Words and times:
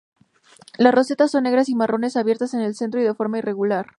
Las 0.79 0.95
rosetas 0.95 1.29
son 1.29 1.43
negras 1.43 1.69
o 1.69 1.75
marrones, 1.75 2.17
abiertas 2.17 2.55
en 2.55 2.61
el 2.61 2.73
centro 2.73 2.99
y 2.99 3.03
de 3.03 3.13
forma 3.13 3.37
irregular. 3.37 3.85